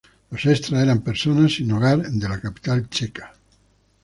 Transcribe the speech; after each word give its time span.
Los 0.31 0.43
extras 0.47 0.81
eran 0.81 1.01
personas 1.03 1.53
sin 1.53 1.71
hogar 1.73 2.01
de 2.09 2.27
la 2.27 2.39
capital 2.41 2.89
checa. 2.89 3.33